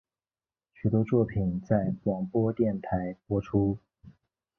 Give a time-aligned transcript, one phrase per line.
[0.73, 3.77] 许多作品在广播电台播出。